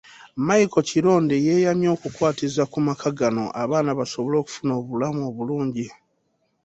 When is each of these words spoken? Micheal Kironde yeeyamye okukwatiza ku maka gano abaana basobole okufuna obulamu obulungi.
Micheal 0.45 0.83
Kironde 0.89 1.35
yeeyamye 1.47 1.87
okukwatiza 1.95 2.63
ku 2.71 2.77
maka 2.87 3.07
gano 3.19 3.45
abaana 3.63 3.91
basobole 3.99 4.35
okufuna 4.39 4.71
obulamu 4.81 5.21
obulungi. 5.29 5.85